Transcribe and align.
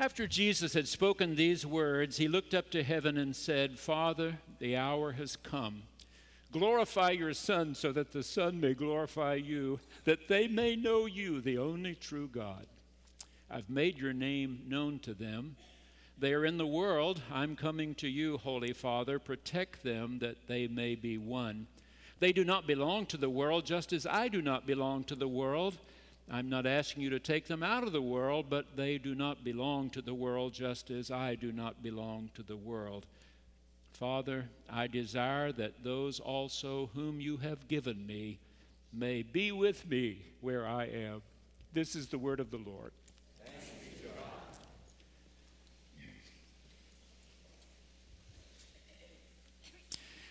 After 0.00 0.26
Jesus 0.26 0.72
had 0.72 0.88
spoken 0.88 1.36
these 1.36 1.66
words, 1.66 2.16
he 2.16 2.26
looked 2.26 2.54
up 2.54 2.70
to 2.70 2.82
heaven 2.82 3.18
and 3.18 3.36
said, 3.36 3.78
Father, 3.78 4.38
the 4.58 4.74
hour 4.74 5.12
has 5.12 5.36
come. 5.36 5.82
Glorify 6.52 7.10
your 7.10 7.34
Son 7.34 7.74
so 7.74 7.92
that 7.92 8.10
the 8.10 8.22
Son 8.22 8.58
may 8.58 8.72
glorify 8.72 9.34
you, 9.34 9.78
that 10.04 10.26
they 10.26 10.48
may 10.48 10.74
know 10.74 11.04
you, 11.04 11.42
the 11.42 11.58
only 11.58 11.94
true 11.94 12.30
God. 12.32 12.64
I've 13.50 13.68
made 13.68 13.98
your 13.98 14.14
name 14.14 14.62
known 14.66 15.00
to 15.00 15.12
them. 15.12 15.56
They 16.18 16.32
are 16.32 16.46
in 16.46 16.56
the 16.56 16.66
world. 16.66 17.20
I'm 17.30 17.54
coming 17.54 17.94
to 17.96 18.08
you, 18.08 18.38
Holy 18.38 18.72
Father. 18.72 19.18
Protect 19.18 19.82
them 19.82 20.18
that 20.20 20.46
they 20.48 20.66
may 20.66 20.94
be 20.94 21.18
one. 21.18 21.66
They 22.20 22.32
do 22.32 22.42
not 22.42 22.66
belong 22.66 23.04
to 23.06 23.18
the 23.18 23.28
world, 23.28 23.66
just 23.66 23.92
as 23.92 24.06
I 24.06 24.28
do 24.28 24.40
not 24.40 24.66
belong 24.66 25.04
to 25.04 25.14
the 25.14 25.28
world. 25.28 25.76
I'm 26.32 26.48
not 26.48 26.64
asking 26.64 27.02
you 27.02 27.10
to 27.10 27.18
take 27.18 27.48
them 27.48 27.64
out 27.64 27.82
of 27.82 27.92
the 27.92 28.00
world, 28.00 28.46
but 28.48 28.76
they 28.76 28.98
do 28.98 29.16
not 29.16 29.42
belong 29.42 29.90
to 29.90 30.00
the 30.00 30.14
world 30.14 30.52
just 30.52 30.88
as 30.88 31.10
I 31.10 31.34
do 31.34 31.50
not 31.50 31.82
belong 31.82 32.30
to 32.36 32.44
the 32.44 32.56
world. 32.56 33.04
Father, 33.94 34.46
I 34.70 34.86
desire 34.86 35.50
that 35.52 35.82
those 35.82 36.20
also 36.20 36.90
whom 36.94 37.20
you 37.20 37.38
have 37.38 37.66
given 37.66 38.06
me 38.06 38.38
may 38.92 39.22
be 39.22 39.50
with 39.50 39.88
me 39.88 40.22
where 40.40 40.66
I 40.66 40.84
am. 40.84 41.22
This 41.72 41.96
is 41.96 42.06
the 42.06 42.18
word 42.18 42.38
of 42.38 42.52
the 42.52 42.58
Lord. 42.58 42.92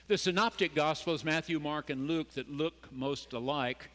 The 0.08 0.18
synoptic 0.18 0.74
gospels, 0.74 1.24
Matthew, 1.24 1.60
Mark, 1.60 1.92
and 1.92 2.08
Luke, 2.08 2.32
that 2.32 2.50
look 2.50 2.92
most 2.92 3.34
alike, 3.34 3.92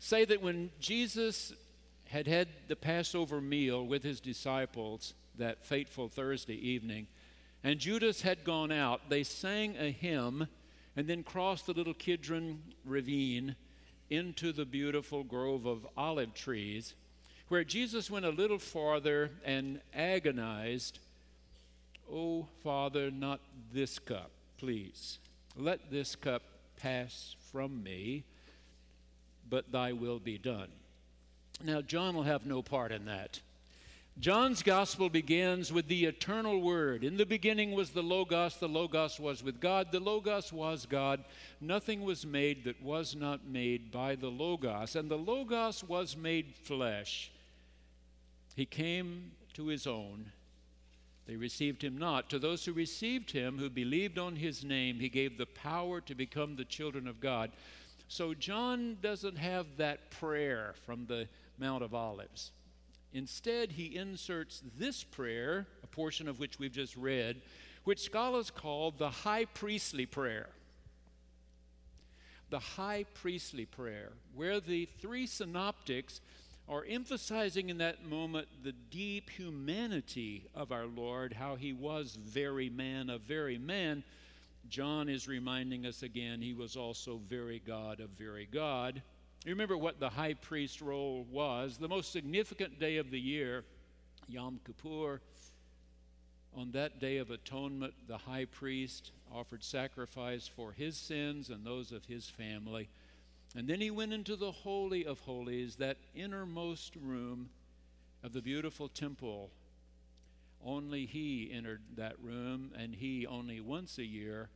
say 0.00 0.24
that 0.24 0.42
when 0.42 0.70
Jesus 0.80 1.52
had 2.06 2.26
had 2.26 2.48
the 2.66 2.74
Passover 2.74 3.40
meal 3.40 3.86
with 3.86 4.02
his 4.02 4.18
disciples 4.18 5.14
that 5.38 5.64
fateful 5.64 6.08
Thursday 6.08 6.54
evening, 6.54 7.06
and 7.62 7.78
Judas 7.78 8.22
had 8.22 8.42
gone 8.42 8.72
out, 8.72 9.08
they 9.10 9.22
sang 9.22 9.76
a 9.76 9.90
hymn 9.90 10.48
and 10.96 11.06
then 11.06 11.22
crossed 11.22 11.66
the 11.66 11.72
little 11.72 11.94
Kidron 11.94 12.60
ravine 12.84 13.54
into 14.08 14.52
the 14.52 14.64
beautiful 14.64 15.22
grove 15.22 15.66
of 15.66 15.86
olive 15.96 16.34
trees, 16.34 16.94
where 17.48 17.62
Jesus 17.62 18.10
went 18.10 18.24
a 18.24 18.30
little 18.30 18.58
farther 18.58 19.30
and 19.44 19.80
agonized, 19.94 20.98
Oh, 22.12 22.48
Father, 22.64 23.10
not 23.10 23.40
this 23.72 23.98
cup, 23.98 24.30
please. 24.58 25.18
Let 25.56 25.90
this 25.90 26.16
cup 26.16 26.42
pass 26.76 27.36
from 27.52 27.82
me 27.82 28.24
but 29.50 29.72
thy 29.72 29.92
will 29.92 30.18
be 30.18 30.38
done. 30.38 30.68
Now, 31.62 31.82
John 31.82 32.14
will 32.14 32.22
have 32.22 32.46
no 32.46 32.62
part 32.62 32.92
in 32.92 33.04
that. 33.04 33.40
John's 34.18 34.62
gospel 34.62 35.08
begins 35.08 35.72
with 35.72 35.88
the 35.88 36.04
eternal 36.04 36.60
word. 36.60 37.04
In 37.04 37.16
the 37.16 37.24
beginning 37.24 37.72
was 37.72 37.90
the 37.90 38.02
Logos, 38.02 38.56
the 38.56 38.68
Logos 38.68 39.18
was 39.18 39.42
with 39.42 39.60
God, 39.60 39.92
the 39.92 40.00
Logos 40.00 40.52
was 40.52 40.84
God. 40.84 41.24
Nothing 41.60 42.02
was 42.02 42.26
made 42.26 42.64
that 42.64 42.82
was 42.82 43.16
not 43.16 43.46
made 43.46 43.90
by 43.90 44.14
the 44.16 44.28
Logos, 44.28 44.94
and 44.94 45.10
the 45.10 45.16
Logos 45.16 45.82
was 45.84 46.16
made 46.16 46.54
flesh. 46.54 47.30
He 48.56 48.66
came 48.66 49.30
to 49.54 49.68
his 49.68 49.86
own. 49.86 50.32
They 51.26 51.36
received 51.36 51.82
him 51.82 51.96
not. 51.96 52.28
To 52.30 52.38
those 52.38 52.64
who 52.64 52.72
received 52.72 53.30
him, 53.30 53.56
who 53.56 53.70
believed 53.70 54.18
on 54.18 54.36
his 54.36 54.64
name, 54.64 54.98
he 54.98 55.08
gave 55.08 55.38
the 55.38 55.46
power 55.46 56.00
to 56.02 56.14
become 56.14 56.56
the 56.56 56.64
children 56.64 57.06
of 57.06 57.20
God. 57.20 57.52
So 58.10 58.34
John 58.34 58.96
doesn't 59.00 59.38
have 59.38 59.76
that 59.76 60.10
prayer 60.10 60.74
from 60.84 61.06
the 61.06 61.28
Mount 61.58 61.84
of 61.84 61.94
Olives. 61.94 62.50
Instead, 63.12 63.70
he 63.70 63.94
inserts 63.94 64.64
this 64.76 65.04
prayer, 65.04 65.68
a 65.84 65.86
portion 65.86 66.26
of 66.26 66.40
which 66.40 66.58
we've 66.58 66.72
just 66.72 66.96
read, 66.96 67.40
which 67.84 68.00
scholars 68.00 68.50
call 68.50 68.90
the 68.90 69.10
high 69.10 69.44
priestly 69.44 70.06
prayer. 70.06 70.48
The 72.50 72.58
high 72.58 73.04
priestly 73.14 73.64
prayer, 73.64 74.10
where 74.34 74.58
the 74.58 74.88
three 75.00 75.28
synoptics 75.28 76.20
are 76.68 76.84
emphasizing 76.88 77.70
in 77.70 77.78
that 77.78 78.04
moment 78.04 78.48
the 78.64 78.72
deep 78.72 79.30
humanity 79.30 80.48
of 80.52 80.72
our 80.72 80.86
Lord, 80.86 81.34
how 81.34 81.54
he 81.54 81.72
was 81.72 82.18
very 82.20 82.70
man 82.70 83.08
of 83.08 83.20
very 83.20 83.56
man 83.56 84.02
John 84.70 85.08
is 85.08 85.26
reminding 85.26 85.84
us 85.84 86.04
again 86.04 86.40
he 86.40 86.54
was 86.54 86.76
also 86.76 87.20
very 87.28 87.60
God 87.66 87.98
of 87.98 88.10
very 88.10 88.48
God. 88.50 89.02
You 89.44 89.50
remember 89.50 89.76
what 89.76 89.98
the 89.98 90.08
high 90.08 90.34
priest 90.34 90.80
role 90.80 91.26
was. 91.30 91.76
The 91.76 91.88
most 91.88 92.12
significant 92.12 92.78
day 92.78 92.98
of 92.98 93.10
the 93.10 93.18
year, 93.18 93.64
Yom 94.28 94.60
Kippur, 94.64 95.20
on 96.56 96.70
that 96.72 97.00
day 97.00 97.16
of 97.16 97.30
atonement, 97.30 97.94
the 98.06 98.18
high 98.18 98.44
priest 98.44 99.10
offered 99.32 99.64
sacrifice 99.64 100.46
for 100.46 100.72
his 100.72 100.96
sins 100.96 101.50
and 101.50 101.66
those 101.66 101.90
of 101.90 102.04
his 102.04 102.28
family. 102.28 102.88
And 103.56 103.66
then 103.66 103.80
he 103.80 103.90
went 103.90 104.12
into 104.12 104.36
the 104.36 104.52
Holy 104.52 105.04
of 105.04 105.18
Holies, 105.20 105.76
that 105.76 105.96
innermost 106.14 106.94
room 106.94 107.50
of 108.22 108.32
the 108.32 108.42
beautiful 108.42 108.88
temple. 108.88 109.50
Only 110.64 111.06
he 111.06 111.50
entered 111.52 111.82
that 111.96 112.20
room, 112.20 112.72
and 112.76 112.94
he 112.94 113.26
only 113.26 113.60
once 113.60 113.98
a 113.98 114.04
year 114.04 114.50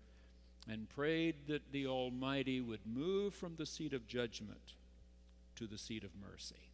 and 0.69 0.89
prayed 0.89 1.47
that 1.49 1.73
the 1.73 1.87
Almighty 1.87 2.61
would 2.61 2.87
move 2.87 3.35
from 3.35 3.57
the 3.57 3.67
seat 3.67 3.93
of 3.93 4.07
judgment 4.07 4.75
to 5.57 5.67
the 5.67 5.79
seat 5.79 6.05
of 6.05 6.11
mercy. 6.21 6.71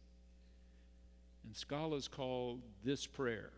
And 1.43 1.55
scholars 1.55 2.07
call 2.07 2.59
this 2.83 3.05
prayer 3.05 3.51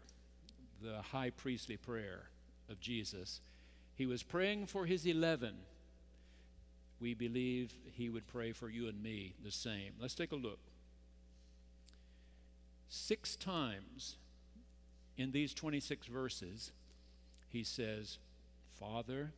the 0.82 1.02
high 1.02 1.30
priestly 1.30 1.78
prayer 1.78 2.24
of 2.70 2.80
Jesus. 2.80 3.42
He 3.96 4.06
was 4.06 4.24
praying 4.24 4.68
for 4.68 4.86
his 4.86 5.06
11. 5.06 5.54
We 7.00 7.14
believe 7.14 7.74
he 7.86 8.10
would 8.10 8.28
pray 8.28 8.52
for 8.52 8.70
you 8.70 8.88
and 8.88 9.02
me 9.02 9.34
the 9.44 9.52
same. 9.52 9.94
Let's 10.00 10.16
take 10.16 10.32
a 10.32 10.38
look. 10.38 10.60
Six 12.90 13.36
times 13.36 14.16
in 15.18 15.32
these 15.32 15.54
26 15.54 16.08
verses, 16.08 16.72
he 17.50 17.64
says, 17.64 18.18
Father, 18.80 19.32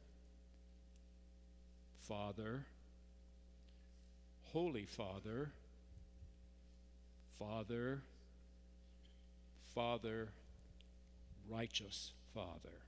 Father, 2.07 2.65
Holy 4.53 4.85
Father, 4.85 5.51
Father, 7.37 8.01
Father, 9.73 10.29
righteous 11.49 12.11
Father. 12.33 12.79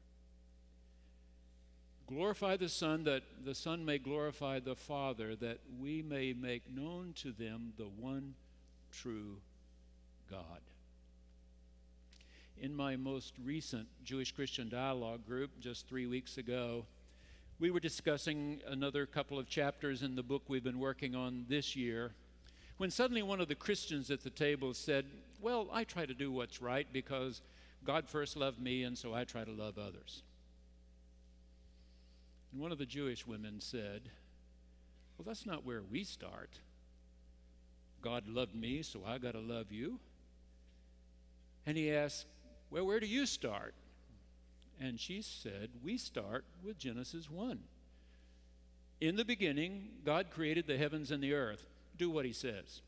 Glorify 2.07 2.55
the 2.55 2.69
Son, 2.69 3.03
that 3.03 3.23
the 3.43 3.53
Son 3.53 3.83
may 3.83 3.97
glorify 3.97 4.59
the 4.59 4.75
Father, 4.75 5.35
that 5.35 5.59
we 5.77 6.01
may 6.01 6.31
make 6.31 6.73
known 6.73 7.11
to 7.17 7.33
them 7.33 7.73
the 7.77 7.89
one 7.99 8.35
true 8.93 9.37
God. 10.31 10.61
In 12.59 12.75
my 12.75 12.95
most 12.95 13.33
recent 13.43 13.87
Jewish 14.03 14.31
Christian 14.31 14.67
dialogue 14.67 15.25
group, 15.27 15.51
just 15.59 15.87
three 15.87 16.07
weeks 16.07 16.39
ago, 16.39 16.85
we 17.59 17.69
were 17.69 17.79
discussing 17.79 18.61
another 18.67 19.05
couple 19.05 19.37
of 19.37 19.47
chapters 19.47 20.01
in 20.01 20.15
the 20.15 20.23
book 20.23 20.41
we've 20.47 20.63
been 20.63 20.79
working 20.79 21.13
on 21.13 21.45
this 21.47 21.75
year 21.75 22.13
when 22.77 22.89
suddenly 22.89 23.21
one 23.21 23.41
of 23.41 23.47
the 23.47 23.55
Christians 23.55 24.09
at 24.09 24.23
the 24.23 24.31
table 24.31 24.73
said, 24.73 25.05
Well, 25.39 25.67
I 25.71 25.83
try 25.83 26.07
to 26.07 26.15
do 26.15 26.31
what's 26.31 26.59
right 26.59 26.87
because 26.91 27.41
God 27.85 28.07
first 28.07 28.35
loved 28.35 28.59
me, 28.59 28.83
and 28.83 28.97
so 28.97 29.13
I 29.13 29.23
try 29.23 29.43
to 29.43 29.51
love 29.51 29.77
others. 29.77 30.23
And 32.51 32.59
one 32.59 32.71
of 32.71 32.79
the 32.79 32.85
Jewish 32.87 33.27
women 33.27 33.59
said, 33.59 34.01
Well, 35.17 35.25
that's 35.27 35.45
not 35.45 35.63
where 35.63 35.83
we 35.91 36.03
start. 36.03 36.49
God 38.01 38.27
loved 38.27 38.55
me, 38.55 38.81
so 38.81 39.01
I 39.05 39.19
got 39.19 39.33
to 39.33 39.39
love 39.39 39.71
you. 39.71 39.99
And 41.65 41.75
he 41.75 41.91
asked, 41.91 42.25
Well, 42.69 42.85
where 42.85 42.99
do 42.99 43.07
you 43.07 43.25
start? 43.25 43.73
And 44.79 44.99
she 44.99 45.21
said, 45.21 45.69
We 45.83 45.97
start 45.97 46.45
with 46.63 46.77
Genesis 46.77 47.29
1. 47.29 47.59
In 48.99 49.15
the 49.15 49.25
beginning, 49.25 49.89
God 50.03 50.27
created 50.31 50.67
the 50.67 50.77
heavens 50.77 51.11
and 51.11 51.21
the 51.21 51.33
earth. 51.33 51.65
Do 51.97 52.09
what 52.09 52.25
he 52.25 52.33
says. 52.33 52.81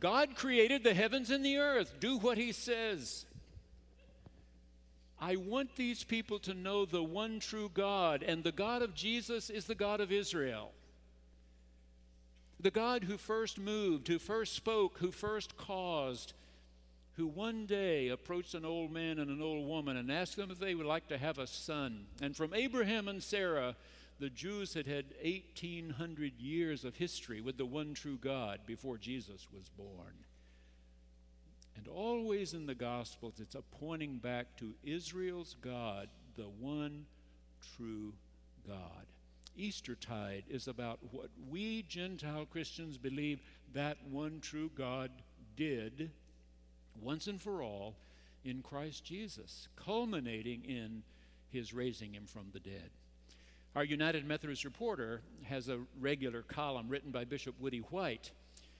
God 0.00 0.36
created 0.36 0.84
the 0.84 0.94
heavens 0.94 1.30
and 1.30 1.44
the 1.44 1.58
earth. 1.58 1.94
Do 2.00 2.18
what 2.18 2.36
he 2.36 2.52
says. 2.52 3.24
I 5.20 5.36
want 5.36 5.76
these 5.76 6.04
people 6.04 6.38
to 6.40 6.52
know 6.52 6.84
the 6.84 7.02
one 7.02 7.40
true 7.40 7.70
God, 7.72 8.22
and 8.22 8.44
the 8.44 8.52
God 8.52 8.82
of 8.82 8.94
Jesus 8.94 9.48
is 9.48 9.64
the 9.64 9.74
God 9.74 10.00
of 10.00 10.12
Israel. 10.12 10.72
The 12.60 12.70
God 12.70 13.04
who 13.04 13.18
first 13.18 13.58
moved, 13.58 14.08
who 14.08 14.18
first 14.18 14.54
spoke, 14.54 14.98
who 14.98 15.10
first 15.10 15.56
caused, 15.56 16.32
who 17.16 17.26
one 17.26 17.66
day 17.66 18.08
approached 18.08 18.54
an 18.54 18.64
old 18.64 18.90
man 18.90 19.18
and 19.18 19.30
an 19.30 19.42
old 19.42 19.66
woman 19.68 19.96
and 19.96 20.10
asked 20.10 20.36
them 20.36 20.50
if 20.50 20.58
they 20.58 20.74
would 20.74 20.86
like 20.86 21.08
to 21.08 21.18
have 21.18 21.38
a 21.38 21.46
son. 21.46 22.06
And 22.20 22.36
from 22.36 22.54
Abraham 22.54 23.08
and 23.08 23.22
Sarah, 23.22 23.76
the 24.18 24.30
Jews 24.30 24.74
had 24.74 24.86
had 24.86 25.06
1,800 25.22 26.40
years 26.40 26.84
of 26.84 26.96
history 26.96 27.40
with 27.40 27.56
the 27.56 27.66
one 27.66 27.94
true 27.94 28.18
God 28.20 28.60
before 28.66 28.96
Jesus 28.96 29.46
was 29.52 29.68
born. 29.76 30.14
And 31.76 31.88
always 31.88 32.54
in 32.54 32.66
the 32.66 32.74
Gospels, 32.74 33.34
it's 33.40 33.56
a 33.56 33.62
pointing 33.78 34.18
back 34.18 34.56
to 34.58 34.74
Israel's 34.84 35.56
God, 35.60 36.08
the 36.36 36.48
one 36.60 37.06
true 37.76 38.12
God. 38.66 39.06
Eastertide 39.56 40.44
is 40.48 40.68
about 40.68 40.98
what 41.10 41.30
we 41.48 41.82
Gentile 41.88 42.46
Christians 42.46 42.98
believe 42.98 43.40
that 43.72 43.98
one 44.10 44.40
true 44.40 44.70
God 44.74 45.10
did 45.56 46.10
once 47.00 47.26
and 47.26 47.40
for 47.40 47.62
all 47.62 47.94
in 48.44 48.62
Christ 48.62 49.04
Jesus, 49.04 49.68
culminating 49.76 50.64
in 50.64 51.02
his 51.50 51.72
raising 51.72 52.14
him 52.14 52.26
from 52.26 52.46
the 52.52 52.60
dead. 52.60 52.90
Our 53.74 53.84
United 53.84 54.26
Methodist 54.26 54.64
Reporter 54.64 55.22
has 55.44 55.68
a 55.68 55.80
regular 55.98 56.42
column 56.42 56.88
written 56.88 57.10
by 57.10 57.24
Bishop 57.24 57.58
Woody 57.60 57.78
White. 57.78 58.30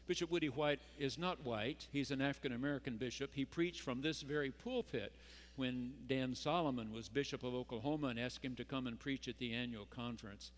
Bishop 0.06 0.31
Woody 0.31 0.49
White 0.49 0.81
is 0.99 1.19
not 1.19 1.44
white, 1.44 1.88
he's 1.91 2.11
an 2.11 2.20
African 2.20 2.53
American 2.53 2.97
bishop. 2.97 3.31
He 3.35 3.44
preached 3.44 3.81
from 3.81 4.03
this 4.03 4.20
very 4.23 4.50
pulpit 4.50 5.12
when 5.56 5.93
Dan 6.06 6.35
Solomon 6.35 6.93
was 6.93 7.09
Bishop 7.09 7.43
of 7.43 7.55
Oklahoma 7.55 8.09
and 8.09 8.19
asked 8.19 8.45
him 8.45 8.56
to 8.56 8.65
come 8.65 8.87
and 8.87 8.99
preach 8.99 9.29
at 9.29 9.39
the 9.39 9.53
annual 9.53 9.87
conference. 9.87 10.51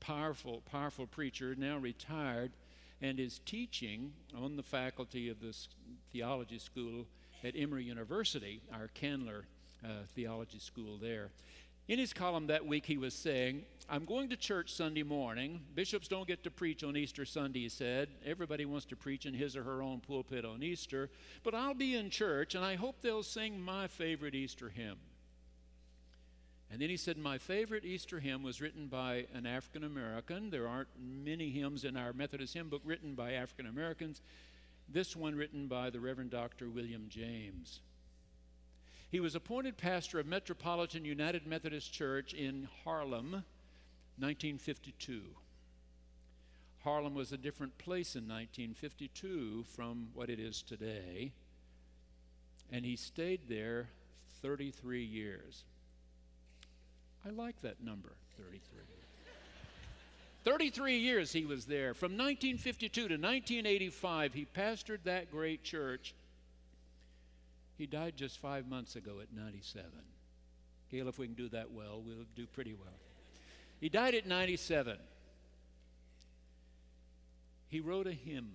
Powerful, 0.00 0.62
powerful 0.70 1.06
preacher, 1.06 1.54
now 1.56 1.78
retired, 1.78 2.52
and 3.00 3.20
is 3.20 3.40
teaching 3.46 4.12
on 4.36 4.56
the 4.56 4.62
faculty 4.62 5.28
of 5.28 5.40
this 5.40 5.68
theology 6.12 6.58
school 6.58 7.06
at 7.44 7.54
Emory 7.56 7.84
University, 7.84 8.60
our 8.72 8.88
Candler 8.94 9.44
uh, 9.84 9.88
theology 10.14 10.58
school 10.58 10.96
there. 11.00 11.30
In 11.88 11.98
his 11.98 12.12
column 12.12 12.46
that 12.46 12.64
week, 12.64 12.86
he 12.86 12.96
was 12.96 13.12
saying, 13.12 13.64
I'm 13.88 14.04
going 14.04 14.28
to 14.30 14.36
church 14.36 14.72
Sunday 14.72 15.02
morning. 15.02 15.60
Bishops 15.74 16.06
don't 16.06 16.28
get 16.28 16.44
to 16.44 16.50
preach 16.50 16.84
on 16.84 16.96
Easter 16.96 17.24
Sunday, 17.24 17.60
he 17.60 17.68
said. 17.68 18.08
Everybody 18.24 18.64
wants 18.64 18.86
to 18.86 18.96
preach 18.96 19.26
in 19.26 19.34
his 19.34 19.56
or 19.56 19.64
her 19.64 19.82
own 19.82 20.00
pulpit 20.00 20.44
on 20.44 20.62
Easter. 20.62 21.10
But 21.42 21.54
I'll 21.54 21.74
be 21.74 21.96
in 21.96 22.08
church, 22.08 22.54
and 22.54 22.64
I 22.64 22.76
hope 22.76 23.00
they'll 23.00 23.24
sing 23.24 23.60
my 23.60 23.88
favorite 23.88 24.34
Easter 24.34 24.68
hymn. 24.68 24.98
And 26.70 26.80
then 26.80 26.88
he 26.88 26.96
said, 26.96 27.18
My 27.18 27.36
favorite 27.36 27.84
Easter 27.84 28.20
hymn 28.20 28.42
was 28.42 28.60
written 28.60 28.86
by 28.86 29.26
an 29.34 29.44
African 29.44 29.84
American. 29.84 30.50
There 30.50 30.68
aren't 30.68 30.88
many 30.98 31.50
hymns 31.50 31.84
in 31.84 31.96
our 31.96 32.12
Methodist 32.12 32.54
hymn 32.54 32.70
book 32.70 32.82
written 32.84 33.14
by 33.14 33.32
African 33.32 33.66
Americans. 33.66 34.22
This 34.88 35.14
one 35.16 35.34
written 35.34 35.66
by 35.66 35.90
the 35.90 36.00
Reverend 36.00 36.30
Dr. 36.30 36.70
William 36.70 37.06
James. 37.08 37.80
He 39.12 39.20
was 39.20 39.34
appointed 39.34 39.76
pastor 39.76 40.18
of 40.20 40.26
Metropolitan 40.26 41.04
United 41.04 41.46
Methodist 41.46 41.92
Church 41.92 42.32
in 42.32 42.66
Harlem, 42.82 43.44
1952. 44.16 45.20
Harlem 46.82 47.14
was 47.14 47.30
a 47.30 47.36
different 47.36 47.76
place 47.76 48.16
in 48.16 48.22
1952 48.22 49.66
from 49.76 50.08
what 50.14 50.30
it 50.30 50.40
is 50.40 50.62
today, 50.62 51.30
and 52.72 52.86
he 52.86 52.96
stayed 52.96 53.42
there 53.50 53.90
33 54.40 55.04
years. 55.04 55.64
I 57.26 57.28
like 57.28 57.60
that 57.60 57.84
number, 57.84 58.14
33. 58.38 58.60
33 60.42 60.96
years 60.96 61.32
he 61.32 61.44
was 61.44 61.66
there. 61.66 61.92
From 61.92 62.12
1952 62.12 62.88
to 62.94 63.02
1985, 63.02 64.32
he 64.32 64.46
pastored 64.56 65.02
that 65.04 65.30
great 65.30 65.62
church. 65.62 66.14
He 67.82 67.86
died 67.86 68.14
just 68.16 68.38
five 68.38 68.68
months 68.68 68.94
ago 68.94 69.18
at 69.20 69.36
97. 69.36 69.90
Gail, 70.88 71.08
if 71.08 71.18
we 71.18 71.26
can 71.26 71.34
do 71.34 71.48
that 71.48 71.72
well, 71.72 72.00
we'll 72.00 72.26
do 72.36 72.46
pretty 72.46 72.74
well. 72.74 72.94
He 73.80 73.88
died 73.88 74.14
at 74.14 74.24
97. 74.24 74.98
He 77.66 77.80
wrote 77.80 78.06
a 78.06 78.12
hymn 78.12 78.52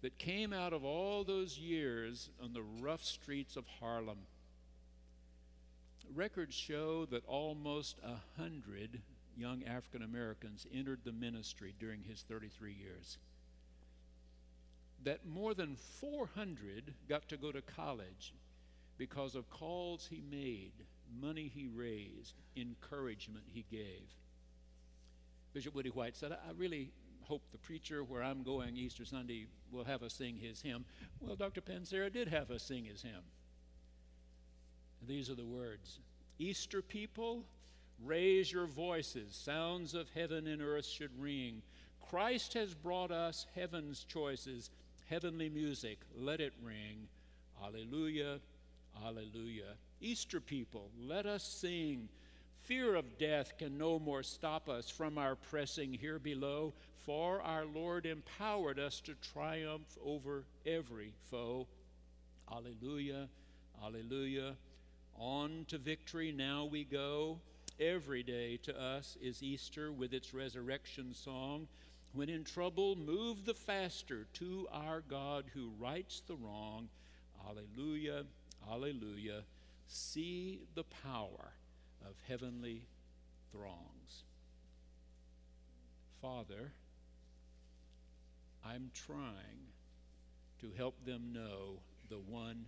that 0.00 0.16
came 0.16 0.54
out 0.54 0.72
of 0.72 0.82
all 0.82 1.24
those 1.24 1.58
years 1.58 2.30
on 2.42 2.54
the 2.54 2.62
rough 2.62 3.04
streets 3.04 3.54
of 3.54 3.66
Harlem. 3.66 4.20
Records 6.14 6.54
show 6.54 7.04
that 7.10 7.26
almost 7.26 7.98
a 8.02 8.40
hundred 8.40 9.02
young 9.36 9.62
African 9.64 10.02
Americans 10.02 10.66
entered 10.72 11.00
the 11.04 11.12
ministry 11.12 11.74
during 11.78 12.02
his 12.02 12.22
33 12.22 12.72
years. 12.72 13.18
That 15.04 15.26
more 15.26 15.54
than 15.54 15.76
400 16.00 16.94
got 17.08 17.28
to 17.28 17.36
go 17.36 17.52
to 17.52 17.62
college 17.62 18.32
because 18.96 19.34
of 19.34 19.50
calls 19.50 20.06
he 20.10 20.22
made, 20.30 20.72
money 21.20 21.50
he 21.54 21.66
raised, 21.66 22.34
encouragement 22.56 23.44
he 23.52 23.64
gave. 23.70 24.08
Bishop 25.52 25.74
Woody 25.74 25.90
White 25.90 26.16
said, 26.16 26.32
I 26.32 26.52
really 26.56 26.90
hope 27.22 27.42
the 27.52 27.58
preacher 27.58 28.02
where 28.02 28.22
I'm 28.22 28.42
going 28.42 28.76
Easter 28.76 29.04
Sunday 29.04 29.46
will 29.70 29.84
have 29.84 30.02
us 30.02 30.14
sing 30.14 30.36
his 30.36 30.62
hymn. 30.62 30.84
Well, 31.20 31.36
Dr. 31.36 31.60
Pansera 31.60 32.12
did 32.12 32.28
have 32.28 32.50
us 32.50 32.62
sing 32.62 32.84
his 32.84 33.02
hymn. 33.02 33.22
And 35.00 35.08
these 35.08 35.30
are 35.30 35.34
the 35.34 35.44
words 35.44 35.98
Easter 36.38 36.82
people, 36.82 37.44
Raise 38.02 38.52
your 38.52 38.66
voices, 38.66 39.34
sounds 39.34 39.94
of 39.94 40.10
heaven 40.10 40.46
and 40.46 40.60
earth 40.60 40.86
should 40.86 41.10
ring. 41.18 41.62
Christ 42.10 42.54
has 42.54 42.74
brought 42.74 43.10
us 43.10 43.46
heaven's 43.54 44.04
choices, 44.04 44.70
heavenly 45.08 45.48
music, 45.48 45.98
let 46.16 46.40
it 46.40 46.52
ring. 46.62 47.08
Alleluia, 47.62 48.40
alleluia. 49.04 49.76
Easter 50.00 50.40
people, 50.40 50.90
let 50.98 51.26
us 51.26 51.42
sing. 51.42 52.08
Fear 52.62 52.94
of 52.94 53.18
death 53.18 53.58
can 53.58 53.76
no 53.76 53.98
more 53.98 54.22
stop 54.22 54.68
us 54.68 54.88
from 54.88 55.18
our 55.18 55.36
pressing 55.36 55.92
here 55.92 56.18
below, 56.18 56.72
for 57.04 57.42
our 57.42 57.66
Lord 57.66 58.06
empowered 58.06 58.78
us 58.78 59.00
to 59.00 59.14
triumph 59.14 59.98
over 60.04 60.44
every 60.66 61.12
foe. 61.30 61.66
Alleluia, 62.50 63.28
alleluia. 63.84 64.54
On 65.16 65.64
to 65.68 65.78
victory 65.78 66.32
now 66.32 66.64
we 66.64 66.84
go. 66.84 67.38
Every 67.78 68.22
day 68.22 68.58
to 68.62 68.80
us 68.80 69.16
is 69.20 69.42
Easter 69.42 69.92
with 69.92 70.14
its 70.14 70.32
resurrection 70.32 71.12
song. 71.12 71.66
When 72.14 72.28
in 72.28 72.44
trouble, 72.44 72.94
move 72.94 73.44
the 73.44 73.54
faster 73.54 74.26
to 74.34 74.68
our 74.72 75.00
God 75.00 75.46
who 75.52 75.72
rights 75.80 76.22
the 76.26 76.36
wrong. 76.36 76.88
Alleluia, 77.44 78.22
alleluia. 78.70 79.42
See 79.88 80.60
the 80.76 80.84
power 80.84 81.52
of 82.06 82.14
heavenly 82.28 82.86
throngs. 83.50 84.22
Father, 86.22 86.72
I'm 88.64 88.90
trying 88.94 89.72
to 90.60 90.70
help 90.76 91.04
them 91.04 91.32
know 91.32 91.80
the 92.08 92.18
one 92.18 92.66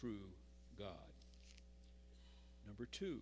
true 0.00 0.32
God. 0.78 0.88
Number 2.66 2.86
two, 2.90 3.20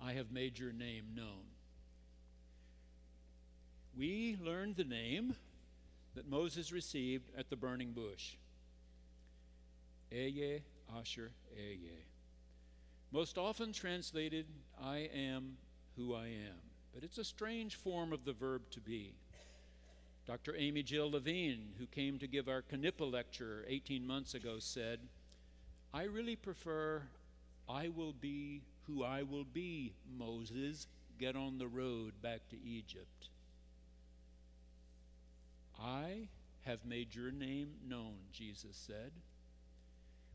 I 0.00 0.12
have 0.12 0.30
made 0.30 0.58
your 0.58 0.72
name 0.72 1.04
known. 1.16 1.46
We 3.96 4.38
learned 4.42 4.76
the 4.76 4.84
name 4.84 5.36
that 6.14 6.28
Moses 6.28 6.72
received 6.72 7.30
at 7.36 7.50
the 7.50 7.56
burning 7.56 7.92
bush. 7.92 8.36
Ehyeh 10.10 10.60
Asher 10.98 11.30
Ehyeh. 11.58 12.04
Most 13.12 13.36
often 13.36 13.72
translated, 13.72 14.46
I 14.82 15.10
am 15.14 15.56
who 15.96 16.14
I 16.14 16.26
am. 16.26 16.60
But 16.94 17.04
it's 17.04 17.18
a 17.18 17.24
strange 17.24 17.76
form 17.76 18.12
of 18.12 18.24
the 18.24 18.32
verb 18.32 18.62
to 18.70 18.80
be. 18.80 19.12
Dr. 20.26 20.54
Amy 20.56 20.82
Jill 20.82 21.10
Levine, 21.10 21.72
who 21.78 21.86
came 21.86 22.18
to 22.18 22.26
give 22.26 22.48
our 22.48 22.62
Knippa 22.62 23.10
lecture 23.10 23.64
18 23.68 24.06
months 24.06 24.34
ago, 24.34 24.56
said, 24.58 25.00
I 25.92 26.04
really 26.04 26.36
prefer 26.36 27.02
I 27.68 27.88
will 27.88 28.14
be 28.14 28.62
who 28.86 29.04
I 29.04 29.22
will 29.22 29.44
be, 29.44 29.92
Moses. 30.18 30.86
Get 31.18 31.36
on 31.36 31.58
the 31.58 31.68
road 31.68 32.12
back 32.22 32.48
to 32.50 32.56
Egypt. 32.64 33.28
I 35.82 36.28
have 36.62 36.84
made 36.84 37.14
your 37.14 37.30
name 37.30 37.72
known, 37.86 38.14
Jesus 38.32 38.76
said. 38.76 39.12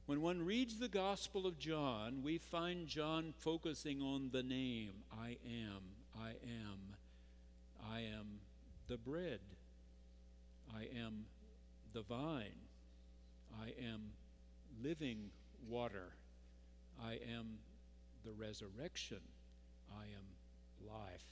When 0.05 0.21
one 0.21 0.45
reads 0.45 0.79
the 0.79 0.87
Gospel 0.87 1.45
of 1.45 1.57
John, 1.59 2.21
we 2.23 2.37
find 2.37 2.87
John 2.87 3.33
focusing 3.37 4.01
on 4.01 4.29
the 4.31 4.43
name 4.43 4.91
I 5.11 5.37
am, 5.45 5.81
I 6.19 6.29
am, 6.29 6.95
I 7.91 7.99
am 7.99 8.39
the 8.87 8.97
bread, 8.97 9.39
I 10.75 10.87
am 11.03 11.25
the 11.93 12.01
vine, 12.01 12.67
I 13.61 13.73
am 13.85 14.11
living 14.81 15.29
water, 15.67 16.13
I 17.03 17.19
am 17.35 17.59
the 18.25 18.31
resurrection. 18.33 19.19
I 19.91 20.03
am 20.03 20.87
life. 20.87 21.25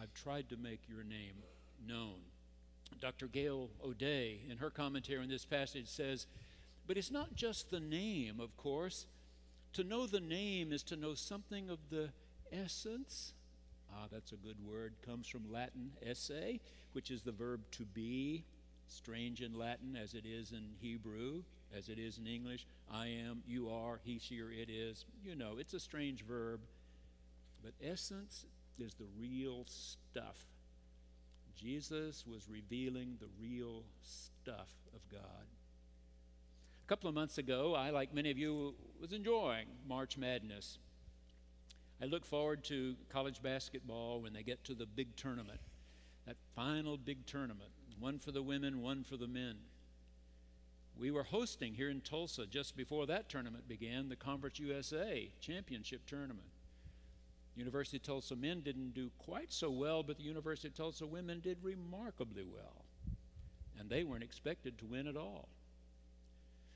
I've 0.00 0.14
tried 0.14 0.48
to 0.48 0.56
make 0.56 0.88
your 0.88 1.04
name 1.04 1.34
known. 1.86 2.20
Dr. 3.00 3.26
Gail 3.26 3.70
O'Day, 3.84 4.40
in 4.48 4.58
her 4.58 4.70
commentary 4.70 5.22
on 5.22 5.28
this 5.28 5.44
passage, 5.44 5.88
says, 5.88 6.26
But 6.86 6.96
it's 6.96 7.10
not 7.10 7.34
just 7.34 7.70
the 7.70 7.80
name, 7.80 8.40
of 8.40 8.56
course. 8.56 9.06
To 9.74 9.84
know 9.84 10.06
the 10.06 10.20
name 10.20 10.72
is 10.72 10.82
to 10.84 10.96
know 10.96 11.14
something 11.14 11.68
of 11.70 11.78
the 11.90 12.10
essence. 12.52 13.32
Ah, 13.92 14.06
that's 14.10 14.32
a 14.32 14.36
good 14.36 14.56
word. 14.66 14.94
Comes 15.04 15.26
from 15.28 15.50
Latin 15.50 15.92
esse, 16.06 16.60
which 16.92 17.10
is 17.10 17.22
the 17.22 17.32
verb 17.32 17.60
to 17.72 17.84
be. 17.84 18.44
strange 18.88 19.40
in 19.40 19.58
Latin 19.58 19.96
as 19.96 20.12
it 20.14 20.24
is 20.26 20.52
in 20.52 20.64
Hebrew, 20.80 21.42
as 21.76 21.88
it 21.88 21.98
is 21.98 22.18
in 22.18 22.26
English. 22.26 22.66
I 22.90 23.06
am, 23.06 23.42
you 23.46 23.70
are, 23.70 24.00
he, 24.04 24.18
she, 24.18 24.40
or 24.40 24.50
it 24.50 24.68
is. 24.68 25.06
You 25.24 25.34
know, 25.34 25.56
it's 25.58 25.72
a 25.74 25.80
strange 25.80 26.22
verb. 26.22 26.60
But 27.62 27.72
essence 27.82 28.44
is 28.78 28.94
the 28.94 29.06
real 29.18 29.64
stuff. 29.66 30.46
Jesus 31.56 32.24
was 32.26 32.48
revealing 32.48 33.16
the 33.20 33.28
real 33.40 33.84
stuff 34.02 34.70
of 34.94 35.00
God. 35.10 35.46
A 36.84 36.88
couple 36.88 37.08
of 37.08 37.14
months 37.14 37.38
ago, 37.38 37.74
I, 37.74 37.90
like 37.90 38.14
many 38.14 38.30
of 38.30 38.38
you, 38.38 38.74
was 39.00 39.12
enjoying 39.12 39.66
March 39.88 40.18
Madness. 40.18 40.78
I 42.00 42.06
look 42.06 42.26
forward 42.26 42.64
to 42.64 42.96
college 43.08 43.42
basketball 43.42 44.20
when 44.20 44.32
they 44.32 44.42
get 44.42 44.64
to 44.64 44.74
the 44.74 44.86
big 44.86 45.14
tournament, 45.16 45.60
that 46.26 46.36
final 46.56 46.96
big 46.96 47.24
tournament, 47.26 47.70
one 47.98 48.18
for 48.18 48.32
the 48.32 48.42
women, 48.42 48.82
one 48.82 49.04
for 49.04 49.16
the 49.16 49.28
men. 49.28 49.56
We 50.98 51.10
were 51.10 51.22
hosting 51.22 51.74
here 51.74 51.90
in 51.90 52.00
Tulsa 52.00 52.46
just 52.46 52.76
before 52.76 53.06
that 53.06 53.28
tournament 53.28 53.68
began 53.68 54.08
the 54.08 54.16
Conference 54.16 54.58
USA 54.58 55.30
Championship 55.40 56.06
Tournament. 56.06 56.51
University 57.56 57.98
of 57.98 58.02
Tulsa 58.02 58.34
men 58.34 58.60
didn't 58.60 58.94
do 58.94 59.10
quite 59.18 59.52
so 59.52 59.70
well, 59.70 60.02
but 60.02 60.16
the 60.16 60.22
University 60.22 60.68
of 60.68 60.74
Tulsa 60.74 61.06
women 61.06 61.40
did 61.40 61.58
remarkably 61.62 62.44
well. 62.44 62.84
And 63.78 63.90
they 63.90 64.04
weren't 64.04 64.24
expected 64.24 64.78
to 64.78 64.86
win 64.86 65.06
at 65.06 65.16
all. 65.16 65.48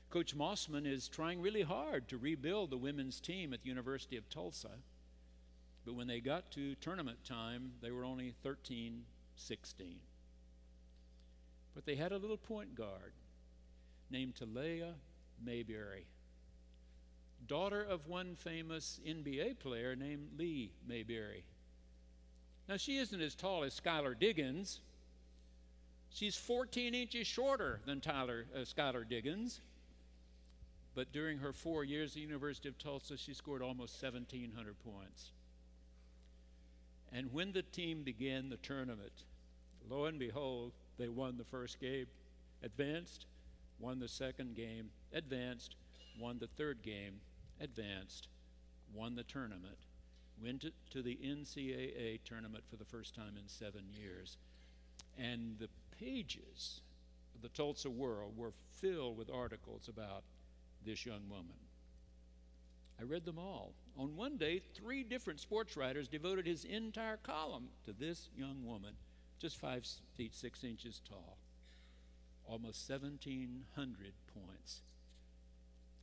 Coach 0.09 0.37
Mossman 0.37 0.85
is 0.85 1.07
trying 1.07 1.41
really 1.41 1.63
hard 1.63 2.07
to 2.07 2.17
rebuild 2.17 2.69
the 2.69 2.77
women's 2.77 3.19
team 3.19 3.53
at 3.53 3.63
the 3.63 3.69
University 3.69 4.17
of 4.17 4.29
Tulsa. 4.29 4.71
But 5.85 5.95
when 5.95 6.07
they 6.07 6.19
got 6.19 6.51
to 6.51 6.75
tournament 6.75 7.23
time, 7.25 7.73
they 7.81 7.91
were 7.91 8.05
only 8.05 8.33
13 8.43 9.03
16. 9.35 9.99
But 11.75 11.85
they 11.85 11.95
had 11.95 12.11
a 12.11 12.17
little 12.17 12.37
point 12.37 12.75
guard 12.75 13.13
named 14.09 14.35
Taleya 14.35 14.93
Mayberry, 15.43 16.07
daughter 17.47 17.83
of 17.83 18.07
one 18.07 18.35
famous 18.35 18.99
NBA 19.05 19.59
player 19.59 19.95
named 19.95 20.29
Lee 20.37 20.71
Mayberry. 20.87 21.43
Now, 22.67 22.77
she 22.77 22.97
isn't 22.97 23.21
as 23.21 23.35
tall 23.35 23.63
as 23.63 23.79
Skylar 23.79 24.17
Diggins. 24.19 24.81
She's 26.09 26.35
14 26.35 26.93
inches 26.93 27.27
shorter 27.27 27.79
than 27.85 28.01
Tyler, 28.01 28.45
uh, 28.55 28.59
Skylar 28.59 29.07
Diggins. 29.07 29.61
But 30.95 31.11
during 31.13 31.37
her 31.37 31.53
four 31.53 31.83
years 31.83 32.11
at 32.11 32.15
the 32.15 32.21
University 32.21 32.67
of 32.67 32.77
Tulsa, 32.77 33.17
she 33.17 33.33
scored 33.33 33.61
almost 33.61 34.01
1,700 34.01 34.75
points. 34.83 35.31
And 37.13 37.31
when 37.31 37.53
the 37.53 37.61
team 37.61 38.03
began 38.03 38.49
the 38.49 38.57
tournament, 38.57 39.23
lo 39.89 40.05
and 40.05 40.19
behold, 40.19 40.71
they 40.97 41.07
won 41.07 41.37
the 41.37 41.43
first 41.43 41.79
game, 41.79 42.07
advanced, 42.63 43.27
won 43.79 43.99
the 43.99 44.07
second 44.07 44.55
game, 44.55 44.89
advanced, 45.13 45.75
won 46.19 46.39
the 46.39 46.47
third 46.47 46.81
game, 46.81 47.21
advanced, 47.61 48.27
won 48.93 49.15
the 49.15 49.23
tournament, 49.23 49.77
went 50.41 50.65
to, 50.91 51.01
the 51.01 51.17
NCAA 51.23 52.19
tournament 52.23 52.63
for 52.69 52.75
the 52.75 52.85
first 52.85 53.15
time 53.15 53.35
in 53.37 53.47
seven 53.47 53.83
years. 53.91 54.37
And 55.17 55.57
the 55.59 55.69
pages 55.99 56.81
of 57.35 57.41
the 57.41 57.49
Tulsa 57.49 57.89
World 57.89 58.33
were 58.37 58.53
filled 58.79 59.17
with 59.17 59.29
articles 59.29 59.87
about 59.87 60.23
this 60.85 61.05
young 61.05 61.29
woman. 61.29 61.57
I 62.99 63.03
read 63.03 63.25
them 63.25 63.37
all. 63.37 63.73
On 63.97 64.15
one 64.15 64.37
day, 64.37 64.61
three 64.75 65.03
different 65.03 65.39
sports 65.39 65.77
writers 65.77 66.07
devoted 66.07 66.45
his 66.47 66.65
entire 66.65 67.17
column 67.17 67.69
to 67.85 67.93
this 67.93 68.29
young 68.35 68.65
woman, 68.65 68.93
just 69.39 69.59
five 69.59 69.85
feet 70.15 70.33
six 70.33 70.63
inches 70.63 71.01
tall, 71.07 71.37
almost 72.47 72.89
1,700 72.89 74.13
points. 74.33 74.81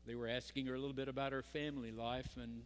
They 0.06 0.14
were 0.14 0.28
asking 0.28 0.66
her 0.66 0.74
a 0.74 0.78
little 0.78 0.94
bit 0.94 1.08
about 1.08 1.32
her 1.32 1.42
family 1.42 1.90
life 1.90 2.30
and 2.40 2.62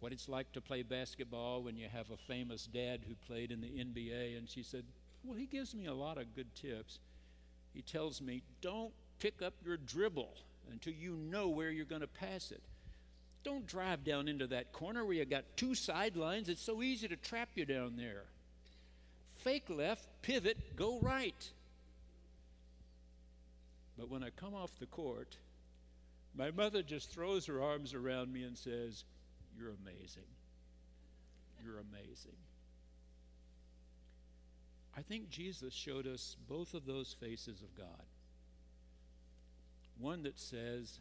what 0.00 0.12
it's 0.12 0.28
like 0.28 0.52
to 0.52 0.60
play 0.60 0.82
basketball 0.82 1.62
when 1.62 1.76
you 1.76 1.88
have 1.92 2.10
a 2.10 2.16
famous 2.16 2.66
dad 2.66 3.00
who 3.06 3.14
played 3.26 3.50
in 3.52 3.60
the 3.60 3.68
NBA. 3.68 4.36
And 4.36 4.48
she 4.48 4.62
said, 4.62 4.84
Well, 5.24 5.36
he 5.36 5.46
gives 5.46 5.74
me 5.74 5.86
a 5.86 5.94
lot 5.94 6.18
of 6.18 6.34
good 6.34 6.54
tips. 6.54 6.98
He 7.72 7.82
tells 7.82 8.20
me, 8.20 8.42
Don't 8.60 8.92
pick 9.18 9.42
up 9.42 9.54
your 9.64 9.76
dribble 9.76 10.34
until 10.70 10.92
you 10.92 11.16
know 11.16 11.48
where 11.48 11.70
you're 11.70 11.84
going 11.84 12.00
to 12.00 12.06
pass 12.06 12.50
it. 12.50 12.62
Don't 13.44 13.66
drive 13.66 14.02
down 14.02 14.26
into 14.26 14.48
that 14.48 14.72
corner 14.72 15.04
where 15.04 15.14
you 15.14 15.24
got 15.24 15.44
two 15.56 15.76
sidelines. 15.76 16.48
It's 16.48 16.62
so 16.62 16.82
easy 16.82 17.06
to 17.06 17.16
trap 17.16 17.50
you 17.54 17.64
down 17.64 17.94
there. 17.96 18.24
Fake 19.36 19.70
left, 19.70 20.04
pivot, 20.22 20.76
go 20.76 20.98
right. 21.00 21.50
But 23.96 24.10
when 24.10 24.24
I 24.24 24.30
come 24.30 24.54
off 24.54 24.70
the 24.80 24.86
court, 24.86 25.36
my 26.36 26.50
mother 26.50 26.82
just 26.82 27.10
throws 27.10 27.46
her 27.46 27.62
arms 27.62 27.94
around 27.94 28.32
me 28.32 28.42
and 28.42 28.56
says, 28.56 29.04
You're 29.58 29.74
amazing. 29.82 30.28
You're 31.64 31.78
amazing. 31.78 32.36
I 34.96 35.02
think 35.02 35.28
Jesus 35.28 35.74
showed 35.74 36.06
us 36.06 36.36
both 36.48 36.74
of 36.74 36.86
those 36.86 37.14
faces 37.18 37.60
of 37.60 37.74
God. 37.76 38.06
One 39.98 40.22
that 40.24 40.38
says, 40.38 40.98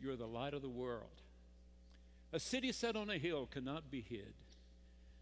You're 0.00 0.16
the 0.16 0.26
light 0.26 0.54
of 0.54 0.62
the 0.62 0.68
world. 0.68 1.22
A 2.32 2.40
city 2.40 2.72
set 2.72 2.96
on 2.96 3.10
a 3.10 3.18
hill 3.18 3.46
cannot 3.46 3.90
be 3.90 4.00
hid. 4.00 4.34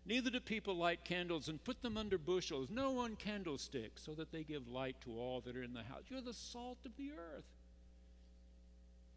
Neither 0.06 0.30
do 0.30 0.40
people 0.40 0.74
light 0.76 1.04
candles 1.04 1.48
and 1.48 1.62
put 1.62 1.82
them 1.82 1.96
under 1.96 2.18
bushels, 2.18 2.68
no 2.70 2.90
one 2.90 3.16
candlesticks, 3.16 4.02
so 4.02 4.12
that 4.14 4.32
they 4.32 4.44
give 4.44 4.68
light 4.68 4.96
to 5.02 5.18
all 5.18 5.40
that 5.42 5.56
are 5.56 5.62
in 5.62 5.74
the 5.74 5.82
house. 5.82 6.02
You're 6.08 6.20
the 6.20 6.32
salt 6.32 6.78
of 6.84 6.96
the 6.96 7.12
earth. 7.12 7.44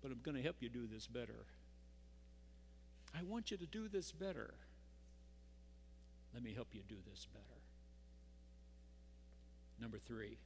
But 0.03 0.12
I'm 0.12 0.19
going 0.22 0.38
to 0.38 0.43
help 0.43 0.57
you 0.60 0.69
do 0.69 0.86
this 0.86 1.07
better. 1.07 1.45
I 3.17 3.24
want 3.24 3.50
you 3.50 3.57
to 3.57 3.65
do 3.65 3.88
this 3.88 4.12
better. 4.12 4.53
Let 6.33 6.43
me 6.43 6.53
help 6.53 6.67
you 6.74 6.81
do 6.88 6.98
this 7.10 7.25
better. 7.33 7.45
Number 9.79 9.98
three. 9.98 10.38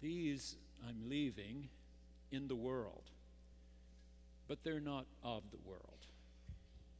These 0.00 0.56
I'm 0.88 1.08
leaving 1.08 1.68
in 2.32 2.48
the 2.48 2.56
world 2.56 3.10
but 4.50 4.64
they're 4.64 4.80
not 4.80 5.06
of 5.22 5.44
the 5.52 5.58
world 5.64 6.06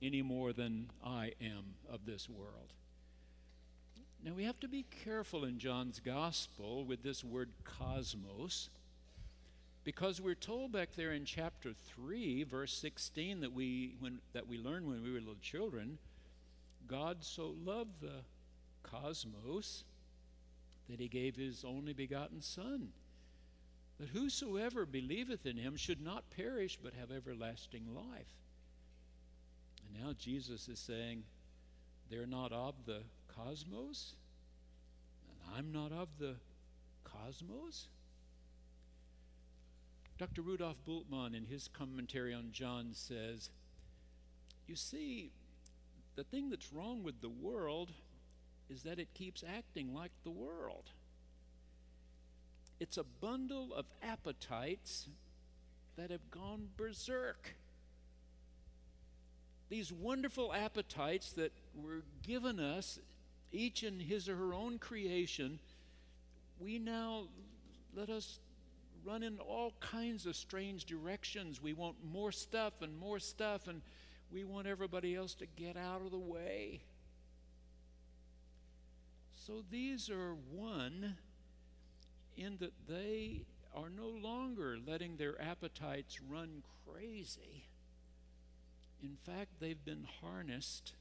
any 0.00 0.22
more 0.22 0.52
than 0.52 0.88
I 1.04 1.32
am 1.40 1.74
of 1.92 2.06
this 2.06 2.28
world. 2.28 2.72
Now 4.24 4.34
we 4.34 4.44
have 4.44 4.60
to 4.60 4.68
be 4.68 4.86
careful 5.04 5.44
in 5.44 5.58
John's 5.58 5.98
gospel 5.98 6.84
with 6.84 7.02
this 7.02 7.24
word 7.24 7.50
cosmos 7.64 8.70
because 9.84 10.20
we're 10.20 10.34
told 10.34 10.72
back 10.72 10.90
there 10.96 11.12
in 11.12 11.24
chapter 11.24 11.72
3 11.72 12.44
verse 12.44 12.76
16 12.76 13.40
that 13.40 13.52
we 13.52 13.94
when 14.00 14.20
that 14.32 14.46
we 14.46 14.58
learned 14.58 14.86
when 14.86 15.02
we 15.02 15.12
were 15.12 15.18
little 15.18 15.34
children 15.40 15.98
God 16.86 17.18
so 17.20 17.54
loved 17.64 18.00
the 18.00 18.22
cosmos 18.82 19.84
that 20.88 21.00
he 21.00 21.08
gave 21.08 21.36
his 21.36 21.64
only 21.64 21.92
begotten 21.92 22.40
son 22.42 22.88
that 24.00 24.08
whosoever 24.08 24.86
believeth 24.86 25.44
in 25.44 25.58
him 25.58 25.76
should 25.76 26.00
not 26.00 26.30
perish 26.30 26.78
but 26.82 26.94
have 26.94 27.10
everlasting 27.10 27.94
life. 27.94 28.32
And 29.84 30.02
now 30.02 30.14
Jesus 30.18 30.68
is 30.68 30.78
saying, 30.78 31.24
they're 32.10 32.26
not 32.26 32.50
of 32.50 32.74
the 32.86 33.02
cosmos, 33.36 34.14
and 35.28 35.56
I'm 35.56 35.70
not 35.70 35.92
of 35.92 36.08
the 36.18 36.36
cosmos. 37.04 37.88
Dr. 40.20 40.42
Rudolf 40.42 40.76
Bultmann, 40.86 41.34
in 41.34 41.46
his 41.46 41.66
commentary 41.66 42.34
on 42.34 42.50
John, 42.52 42.90
says, 42.92 43.48
You 44.68 44.76
see, 44.76 45.30
the 46.14 46.24
thing 46.24 46.50
that's 46.50 46.74
wrong 46.74 47.02
with 47.02 47.22
the 47.22 47.30
world 47.30 47.90
is 48.68 48.82
that 48.82 48.98
it 48.98 49.14
keeps 49.14 49.42
acting 49.42 49.94
like 49.94 50.10
the 50.22 50.30
world. 50.30 50.90
It's 52.78 52.98
a 52.98 53.04
bundle 53.22 53.72
of 53.72 53.86
appetites 54.02 55.08
that 55.96 56.10
have 56.10 56.30
gone 56.30 56.68
berserk. 56.76 57.54
These 59.70 59.90
wonderful 59.90 60.52
appetites 60.52 61.32
that 61.32 61.52
were 61.74 62.02
given 62.22 62.60
us, 62.60 62.98
each 63.52 63.82
in 63.82 63.98
his 63.98 64.28
or 64.28 64.36
her 64.36 64.52
own 64.52 64.78
creation, 64.78 65.60
we 66.58 66.78
now 66.78 67.28
let 67.96 68.10
us 68.10 68.38
run 69.04 69.22
in 69.22 69.38
all 69.38 69.74
kinds 69.80 70.26
of 70.26 70.36
strange 70.36 70.84
directions. 70.84 71.62
We 71.62 71.72
want 71.72 71.96
more 72.04 72.32
stuff 72.32 72.74
and 72.82 72.96
more 72.96 73.18
stuff, 73.18 73.68
and 73.68 73.82
we 74.32 74.44
want 74.44 74.66
everybody 74.66 75.14
else 75.14 75.34
to 75.34 75.46
get 75.46 75.76
out 75.76 76.02
of 76.02 76.10
the 76.10 76.18
way. 76.18 76.82
So 79.46 79.64
these 79.70 80.10
are 80.10 80.34
one 80.52 81.16
in 82.36 82.58
that 82.58 82.72
they 82.88 83.42
are 83.74 83.90
no 83.90 84.08
longer 84.08 84.76
letting 84.86 85.16
their 85.16 85.40
appetites 85.40 86.20
run 86.20 86.62
crazy. 86.86 87.64
In 89.02 89.16
fact, 89.24 89.48
they've 89.60 89.84
been 89.84 90.06
harnessed 90.20 90.92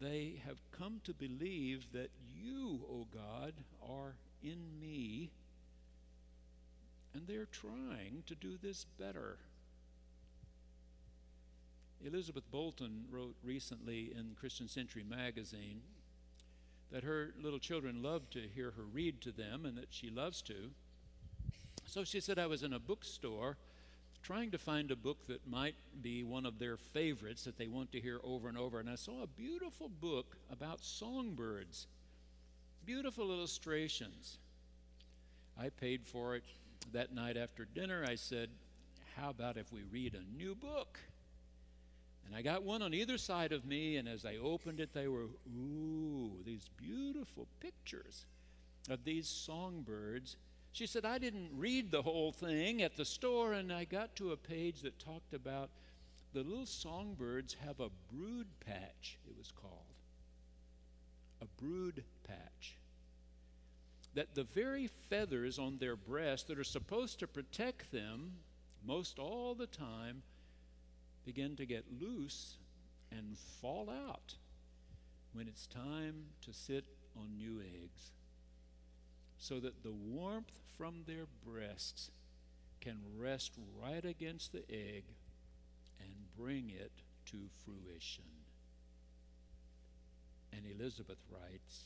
they 0.00 0.40
have 0.46 0.58
come 0.72 1.00
to 1.04 1.12
believe 1.12 1.92
that 1.92 2.10
you, 2.34 2.80
O 2.90 3.06
God, 3.12 3.52
are 3.86 4.14
in 4.42 4.80
me, 4.80 5.30
and 7.14 7.26
they're 7.26 7.46
trying 7.46 8.22
to 8.26 8.34
do 8.34 8.56
this 8.62 8.86
better. 8.98 9.38
Elizabeth 12.04 12.50
Bolton 12.50 13.04
wrote 13.10 13.36
recently 13.44 14.12
in 14.16 14.36
Christian 14.38 14.68
Century 14.68 15.04
magazine 15.06 15.80
that 16.90 17.04
her 17.04 17.34
little 17.40 17.58
children 17.58 18.02
love 18.02 18.30
to 18.30 18.40
hear 18.54 18.72
her 18.72 18.82
read 18.82 19.20
to 19.20 19.32
them 19.32 19.66
and 19.66 19.76
that 19.76 19.88
she 19.90 20.10
loves 20.10 20.40
to. 20.42 20.70
So 21.86 22.04
she 22.04 22.20
said, 22.20 22.38
I 22.38 22.46
was 22.46 22.62
in 22.62 22.72
a 22.72 22.78
bookstore 22.78 23.56
trying 24.22 24.50
to 24.50 24.58
find 24.58 24.90
a 24.90 24.96
book 24.96 25.26
that 25.26 25.46
might 25.46 25.74
be 26.02 26.24
one 26.24 26.46
of 26.46 26.58
their 26.58 26.76
favorites 26.76 27.44
that 27.44 27.58
they 27.58 27.68
want 27.68 27.90
to 27.92 28.00
hear 28.00 28.20
over 28.22 28.48
and 28.48 28.58
over, 28.58 28.78
and 28.78 28.88
I 28.88 28.94
saw 28.94 29.22
a 29.22 29.26
beautiful 29.26 29.88
book 29.88 30.36
about 30.50 30.84
songbirds. 30.84 31.86
Beautiful 32.84 33.30
illustrations. 33.30 34.38
I 35.58 35.68
paid 35.68 36.04
for 36.04 36.36
it 36.36 36.44
that 36.92 37.14
night 37.14 37.36
after 37.36 37.64
dinner. 37.64 38.04
I 38.06 38.14
said, 38.14 38.50
How 39.16 39.30
about 39.30 39.56
if 39.56 39.72
we 39.72 39.82
read 39.90 40.14
a 40.14 40.36
new 40.36 40.54
book? 40.54 40.98
And 42.26 42.36
I 42.36 42.42
got 42.42 42.62
one 42.62 42.80
on 42.82 42.94
either 42.94 43.18
side 43.18 43.52
of 43.52 43.64
me, 43.64 43.96
and 43.96 44.08
as 44.08 44.24
I 44.24 44.36
opened 44.36 44.78
it, 44.78 44.92
they 44.92 45.08
were, 45.08 45.26
ooh, 45.52 46.30
these 46.44 46.66
beautiful 46.76 47.48
pictures 47.58 48.24
of 48.88 49.02
these 49.04 49.28
songbirds. 49.28 50.36
She 50.70 50.86
said, 50.86 51.04
I 51.04 51.18
didn't 51.18 51.50
read 51.56 51.90
the 51.90 52.02
whole 52.02 52.30
thing 52.30 52.82
at 52.82 52.96
the 52.96 53.04
store, 53.04 53.54
and 53.54 53.72
I 53.72 53.84
got 53.84 54.14
to 54.16 54.30
a 54.30 54.36
page 54.36 54.82
that 54.82 55.00
talked 55.00 55.34
about 55.34 55.70
the 56.32 56.44
little 56.44 56.66
songbirds 56.66 57.56
have 57.66 57.80
a 57.80 57.90
brood 58.12 58.46
patch, 58.64 59.18
it 59.26 59.36
was 59.36 59.50
called. 59.50 59.72
A 61.42 61.46
brood 61.60 62.04
patch. 62.22 62.76
That 64.14 64.34
the 64.34 64.44
very 64.44 64.88
feathers 65.08 65.58
on 65.58 65.78
their 65.78 65.96
breast 65.96 66.48
that 66.48 66.58
are 66.58 66.64
supposed 66.64 67.20
to 67.20 67.26
protect 67.26 67.92
them 67.92 68.32
most 68.84 69.18
all 69.18 69.54
the 69.54 69.66
time 69.66 70.22
begin 71.24 71.54
to 71.56 71.66
get 71.66 71.84
loose 72.00 72.56
and 73.12 73.36
fall 73.60 73.88
out 73.88 74.34
when 75.32 75.46
it's 75.46 75.66
time 75.66 76.24
to 76.42 76.52
sit 76.52 76.84
on 77.16 77.36
new 77.36 77.60
eggs, 77.60 78.10
so 79.38 79.60
that 79.60 79.82
the 79.82 79.92
warmth 79.92 80.58
from 80.76 81.04
their 81.06 81.26
breasts 81.46 82.10
can 82.80 82.98
rest 83.16 83.52
right 83.80 84.04
against 84.04 84.52
the 84.52 84.64
egg 84.70 85.04
and 86.00 86.10
bring 86.36 86.70
it 86.70 86.92
to 87.26 87.36
fruition. 87.64 88.24
And 90.52 90.62
Elizabeth 90.66 91.18
writes, 91.30 91.84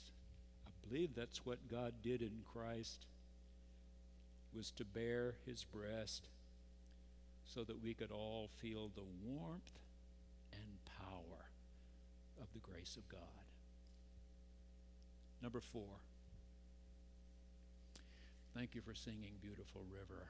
believe 0.88 1.10
that's 1.14 1.44
what 1.44 1.68
God 1.70 1.94
did 2.02 2.22
in 2.22 2.42
Christ 2.52 3.06
was 4.54 4.70
to 4.72 4.84
bare 4.84 5.34
his 5.46 5.64
breast 5.64 6.28
so 7.44 7.64
that 7.64 7.82
we 7.82 7.94
could 7.94 8.10
all 8.10 8.48
feel 8.60 8.90
the 8.94 9.02
warmth 9.24 9.70
and 10.52 10.62
power 11.00 11.44
of 12.40 12.46
the 12.52 12.60
grace 12.60 12.96
of 12.96 13.08
God. 13.08 13.20
Number 15.42 15.60
four. 15.60 16.00
Thank 18.56 18.74
you 18.74 18.80
for 18.80 18.94
singing 18.94 19.32
Beautiful 19.42 19.82
River. 19.92 20.28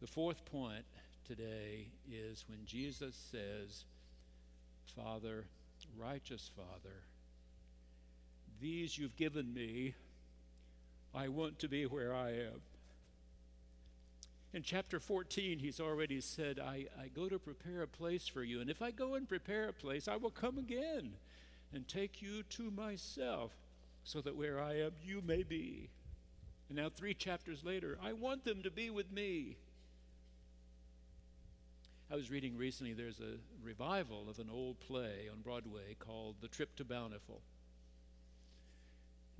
The 0.00 0.06
fourth 0.06 0.44
point 0.44 0.84
today 1.26 1.88
is 2.10 2.44
when 2.46 2.58
Jesus 2.66 3.16
says, 3.30 3.84
Father, 4.94 5.46
righteous 5.96 6.50
Father, 6.54 7.04
these 8.62 8.96
you've 8.96 9.16
given 9.16 9.52
me, 9.52 9.94
I 11.14 11.28
want 11.28 11.58
to 11.58 11.68
be 11.68 11.84
where 11.84 12.14
I 12.14 12.30
am. 12.30 12.62
In 14.54 14.62
chapter 14.62 15.00
14, 15.00 15.58
he's 15.58 15.80
already 15.80 16.20
said, 16.20 16.60
I, 16.60 16.86
I 16.98 17.08
go 17.08 17.28
to 17.28 17.38
prepare 17.38 17.82
a 17.82 17.88
place 17.88 18.28
for 18.28 18.42
you. 18.42 18.60
And 18.60 18.70
if 18.70 18.80
I 18.80 18.90
go 18.90 19.14
and 19.14 19.28
prepare 19.28 19.68
a 19.68 19.72
place, 19.72 20.08
I 20.08 20.16
will 20.16 20.30
come 20.30 20.58
again 20.58 21.14
and 21.74 21.88
take 21.88 22.22
you 22.22 22.42
to 22.44 22.70
myself, 22.70 23.50
so 24.04 24.20
that 24.20 24.36
where 24.36 24.60
I 24.60 24.80
am, 24.80 24.92
you 25.02 25.22
may 25.26 25.42
be. 25.42 25.88
And 26.68 26.76
now, 26.76 26.88
three 26.88 27.14
chapters 27.14 27.64
later, 27.64 27.98
I 28.02 28.12
want 28.12 28.44
them 28.44 28.62
to 28.62 28.70
be 28.70 28.90
with 28.90 29.10
me. 29.10 29.56
I 32.10 32.16
was 32.16 32.30
reading 32.30 32.58
recently, 32.58 32.92
there's 32.92 33.20
a 33.20 33.38
revival 33.64 34.28
of 34.28 34.38
an 34.38 34.50
old 34.52 34.78
play 34.80 35.28
on 35.32 35.40
Broadway 35.40 35.96
called 35.98 36.36
The 36.42 36.48
Trip 36.48 36.76
to 36.76 36.84
Bountiful. 36.84 37.40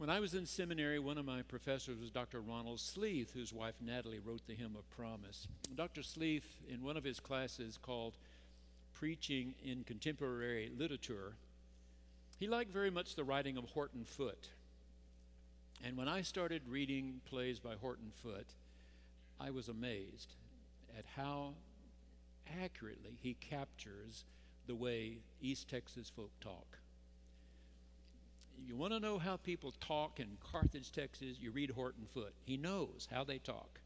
When 0.02 0.10
I 0.10 0.18
was 0.18 0.34
in 0.34 0.46
seminary, 0.46 0.98
one 0.98 1.16
of 1.16 1.24
my 1.24 1.42
professors 1.42 1.96
was 2.00 2.10
Dr. 2.10 2.40
Ronald 2.40 2.80
Sleeth, 2.80 3.32
whose 3.34 3.52
wife 3.52 3.76
Natalie 3.80 4.18
wrote 4.18 4.44
the 4.48 4.54
Hymn 4.56 4.74
of 4.76 4.90
Promise. 4.90 5.46
Dr. 5.76 6.02
Sleeth, 6.02 6.56
in 6.68 6.82
one 6.82 6.96
of 6.96 7.04
his 7.04 7.20
classes 7.20 7.78
called 7.80 8.14
Preaching 8.94 9.54
in 9.64 9.84
Contemporary 9.84 10.72
Literature, 10.76 11.34
he 12.40 12.48
liked 12.48 12.72
very 12.72 12.90
much 12.90 13.14
the 13.14 13.22
writing 13.22 13.56
of 13.56 13.62
Horton 13.62 14.04
Foote. 14.04 14.48
And 15.84 15.96
when 15.96 16.08
I 16.08 16.22
started 16.22 16.62
reading 16.66 17.20
plays 17.24 17.60
by 17.60 17.76
Horton 17.80 18.10
Foote, 18.24 18.54
I 19.38 19.52
was 19.52 19.68
amazed 19.68 20.34
at 20.98 21.04
how 21.14 21.54
accurately 22.60 23.20
he 23.22 23.34
captures 23.34 24.24
the 24.66 24.74
way 24.74 25.18
East 25.40 25.70
Texas 25.70 26.10
folk 26.12 26.32
talk 26.40 26.78
you 28.66 28.76
want 28.76 28.92
to 28.92 29.00
know 29.00 29.18
how 29.18 29.36
people 29.36 29.72
talk 29.80 30.20
in 30.20 30.36
Carthage, 30.52 30.92
Texas, 30.92 31.36
you 31.40 31.50
read 31.50 31.70
Horton 31.70 32.06
Foote. 32.12 32.34
He 32.44 32.56
knows 32.56 33.08
how 33.10 33.24
they 33.24 33.38
talk. 33.38 33.80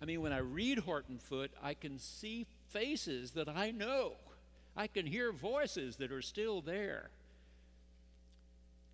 I 0.00 0.04
mean, 0.04 0.22
when 0.22 0.32
I 0.32 0.38
read 0.38 0.78
Horton 0.78 1.18
Foote, 1.18 1.52
I 1.62 1.74
can 1.74 1.98
see 1.98 2.46
faces 2.70 3.32
that 3.32 3.48
I 3.48 3.70
know. 3.70 4.14
I 4.76 4.86
can 4.86 5.06
hear 5.06 5.32
voices 5.32 5.96
that 5.96 6.10
are 6.10 6.22
still 6.22 6.60
there. 6.60 7.10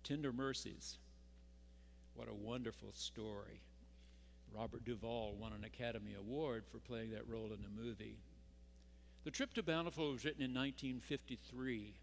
Tender 0.03 0.31
Mercies. 0.31 0.97
What 2.15 2.27
a 2.27 2.33
wonderful 2.33 2.91
story. 2.93 3.61
Robert 4.53 4.83
Duvall 4.83 5.35
won 5.39 5.53
an 5.53 5.63
Academy 5.63 6.13
Award 6.19 6.65
for 6.71 6.79
playing 6.79 7.11
that 7.11 7.27
role 7.27 7.45
in 7.53 7.63
the 7.63 7.83
movie. 7.83 8.17
The 9.23 9.31
Trip 9.31 9.53
to 9.53 9.63
Bountiful 9.63 10.11
was 10.11 10.25
written 10.25 10.41
in 10.41 10.53
1953 10.53 11.93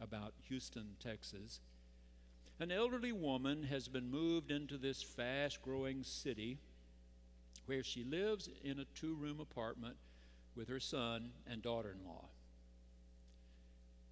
about 0.00 0.32
Houston, 0.48 0.96
Texas. 1.02 1.60
An 2.60 2.70
elderly 2.70 3.12
woman 3.12 3.62
has 3.62 3.88
been 3.88 4.10
moved 4.10 4.50
into 4.50 4.76
this 4.76 5.02
fast 5.02 5.62
growing 5.62 6.04
city 6.04 6.58
where 7.64 7.82
she 7.82 8.04
lives 8.04 8.50
in 8.62 8.78
a 8.78 8.84
two 8.94 9.14
room 9.14 9.40
apartment 9.40 9.96
with 10.54 10.68
her 10.68 10.78
son 10.78 11.30
and 11.50 11.62
daughter 11.62 11.96
in 11.98 12.06
law. 12.06 12.26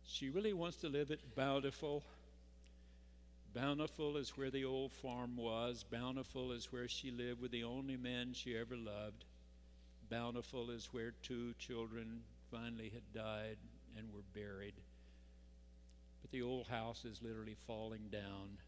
She 0.06 0.30
really 0.30 0.54
wants 0.54 0.78
to 0.78 0.88
live 0.88 1.10
at 1.10 1.34
Bountiful. 1.36 2.02
Bountiful 3.52 4.16
is 4.16 4.30
where 4.30 4.50
the 4.50 4.64
old 4.64 4.92
farm 4.92 5.36
was. 5.36 5.84
Bountiful 5.84 6.52
is 6.52 6.72
where 6.72 6.88
she 6.88 7.10
lived 7.10 7.42
with 7.42 7.50
the 7.50 7.64
only 7.64 7.98
man 7.98 8.32
she 8.32 8.56
ever 8.56 8.76
loved. 8.78 9.26
Bountiful 10.08 10.70
is 10.70 10.88
where 10.90 11.12
two 11.22 11.52
children 11.58 12.22
finally 12.50 12.90
had 12.94 13.12
died 13.12 13.58
and 13.98 14.10
were 14.14 14.22
buried. 14.32 14.74
But 16.22 16.30
the 16.30 16.42
old 16.42 16.68
house 16.68 17.04
is 17.04 17.22
literally 17.22 17.56
falling 17.66 18.08
down, 18.10 18.58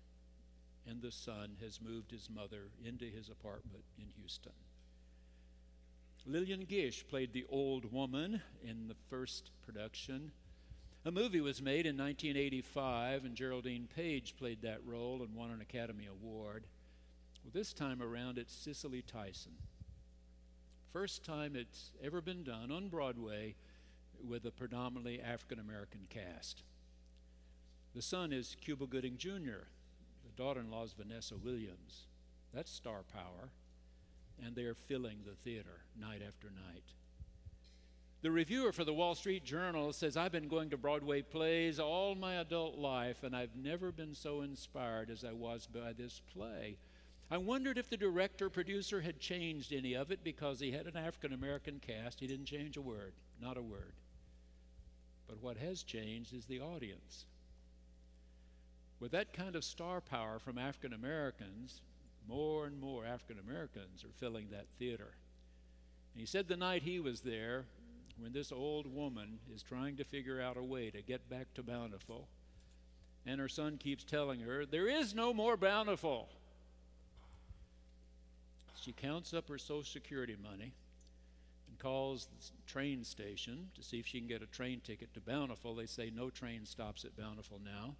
and 0.87 1.03
the 1.03 1.13
son 1.13 1.57
has 1.63 1.81
moved 1.81 2.11
his 2.11 2.29
mother 2.31 2.69
into 2.85 3.07
his 3.07 3.29
apartment 3.29 3.85
in 3.99 4.07
Houston. 4.17 4.53
Lillian 6.27 6.65
Gish 6.65 7.07
played 7.09 7.33
the 7.33 7.47
old 7.49 7.91
woman 7.93 8.43
in 8.63 8.89
the 8.89 8.97
first 9.09 9.51
production. 9.63 10.33
A 11.05 11.11
movie 11.11 11.41
was 11.41 11.63
made 11.63 11.87
in 11.87 11.97
1985, 11.97 13.25
and 13.25 13.35
Geraldine 13.35 13.89
Page 13.95 14.37
played 14.37 14.61
that 14.63 14.85
role 14.85 15.23
and 15.23 15.35
won 15.35 15.51
an 15.51 15.63
Academy 15.63 16.07
Award. 16.07 16.67
Well, 17.43 17.53
this 17.55 17.73
time 17.73 18.03
around, 18.03 18.37
it's 18.37 18.55
Cicely 18.55 19.03
Tyson. 19.03 19.53
First 20.93 21.25
time 21.25 21.57
it's 21.57 21.93
ever 22.03 22.21
been 22.21 22.43
done 22.43 22.71
on 22.71 22.89
Broadway 22.89 23.55
with 24.23 24.45
a 24.45 24.51
predominantly 24.51 25.23
African 25.23 25.59
American 25.59 26.07
cast. 26.11 26.63
The 27.95 28.03
son 28.03 28.33
is 28.33 28.57
Cuba 28.61 28.87
Gooding 28.87 29.17
Jr., 29.17 29.67
the 30.25 30.43
daughter 30.43 30.61
in 30.61 30.71
law 30.71 30.85
is 30.85 30.93
Vanessa 30.93 31.37
Williams. 31.37 32.07
That's 32.55 32.71
star 32.71 33.03
power. 33.13 33.51
And 34.45 34.55
they 34.55 34.63
are 34.63 34.75
filling 34.75 35.19
the 35.25 35.35
theater 35.35 35.83
night 35.99 36.23
after 36.27 36.49
night. 36.49 36.95
The 38.23 38.31
reviewer 38.31 38.73
for 38.73 38.85
the 38.85 38.93
Wall 38.93 39.15
Street 39.15 39.45
Journal 39.45 39.93
says, 39.93 40.17
I've 40.17 40.33
been 40.33 40.49
going 40.49 40.71
to 40.71 40.77
Broadway 40.77 41.23
plays 41.23 41.81
all 41.81 42.15
my 42.15 42.35
adult 42.35 42.77
life, 42.77 43.23
and 43.23 43.35
I've 43.35 43.57
never 43.57 43.91
been 43.91 44.15
so 44.15 44.43
inspired 44.43 45.11
as 45.11 45.25
I 45.25 45.33
was 45.33 45.67
by 45.67 45.93
this 45.93 46.21
play. 46.33 46.77
I 47.31 47.39
wondered 47.39 47.79
if 47.79 47.89
the 47.89 47.97
director 47.97 48.51
producer 48.51 49.01
had 49.01 49.21
changed 49.21 49.73
any 49.73 49.95
of 49.95 50.11
it 50.11 50.23
because 50.23 50.61
he 50.61 50.73
had 50.73 50.87
an 50.87 50.97
African 50.97 51.33
American 51.33 51.81
cast. 51.81 52.21
He 52.21 52.27
didn't 52.27 52.47
change 52.47 52.77
a 52.77 52.83
word, 52.83 53.15
not 53.41 53.57
a 53.57 53.63
word. 53.63 53.95
But 55.27 55.41
what 55.41 55.57
has 55.57 55.83
changed 55.83 56.35
is 56.35 56.45
the 56.45 56.61
audience. 56.61 57.25
With 59.01 59.13
that 59.13 59.33
kind 59.33 59.57
of 59.57 59.65
star 59.65 60.03
power 60.03 60.39
from 60.39 60.59
African 60.59 60.93
Americans, 60.93 61.81
more 62.29 62.67
and 62.67 62.79
more 62.79 63.07
African 63.07 63.39
Americans 63.39 64.05
are 64.05 64.13
filling 64.19 64.49
that 64.51 64.67
theater. 64.79 65.15
And 66.13 66.21
he 66.21 66.27
said 66.27 66.49
the 66.49 66.57
night 66.57 66.83
he 66.83 67.01
was 67.01 67.23
there, 67.23 67.65
when 68.19 68.33
this 68.35 68.53
old 68.53 68.93
woman 68.95 69.39
is 69.55 69.63
trying 69.63 69.97
to 69.97 70.05
figure 70.05 70.41
out 70.41 70.59
a 70.59 70.63
way 70.63 70.91
to 70.91 71.01
get 71.01 71.31
back 71.31 71.55
to 71.55 71.63
Bountiful, 71.63 72.29
and 73.25 73.41
her 73.41 73.49
son 73.49 73.79
keeps 73.79 74.05
telling 74.05 74.41
her, 74.41 74.67
There 74.67 74.89
is 74.89 75.15
no 75.15 75.33
more 75.33 75.57
Bountiful. 75.57 76.29
She 78.79 78.93
counts 78.93 79.33
up 79.33 79.49
her 79.49 79.59
Social 79.59 79.83
Security 79.83 80.37
money 80.43 80.73
and 81.69 81.79
calls 81.79 82.27
the 82.27 82.71
train 82.71 83.05
station 83.05 83.69
to 83.75 83.83
see 83.83 83.99
if 83.99 84.07
she 84.07 84.19
can 84.19 84.29
get 84.29 84.43
a 84.43 84.47
train 84.47 84.81
ticket 84.81 85.13
to 85.15 85.21
Bountiful. 85.21 85.75
They 85.75 85.87
say 85.87 86.11
no 86.15 86.29
train 86.31 86.67
stops 86.67 87.05
at 87.05 87.17
Bountiful 87.17 87.61
now. 87.65 87.95